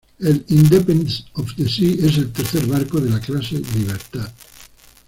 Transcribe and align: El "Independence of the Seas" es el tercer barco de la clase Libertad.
El 0.17 0.43
"Independence 0.47 1.25
of 1.35 1.55
the 1.55 1.69
Seas" 1.69 2.03
es 2.03 2.17
el 2.17 2.31
tercer 2.33 2.65
barco 2.65 2.99
de 2.99 3.11
la 3.11 3.19
clase 3.19 3.61
Libertad. 3.75 4.31